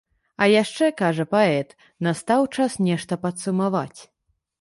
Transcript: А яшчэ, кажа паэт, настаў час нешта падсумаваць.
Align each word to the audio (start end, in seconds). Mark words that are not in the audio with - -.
А 0.43 0.45
яшчэ, 0.51 0.87
кажа 1.01 1.25
паэт, 1.33 1.75
настаў 2.07 2.47
час 2.57 2.79
нешта 2.87 3.19
падсумаваць. 3.27 4.01